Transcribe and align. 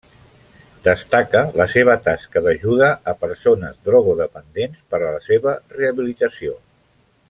Destaca 0.85 1.43
la 1.61 1.67
seva 1.73 1.95
tasca 2.07 2.43
d'ajuda 2.47 2.89
a 3.13 3.15
persones 3.27 3.79
drogodependents 3.91 4.83
per 4.95 5.01
a 5.05 5.15
la 5.17 5.25
seva 5.31 5.59
rehabilitació. 5.81 6.61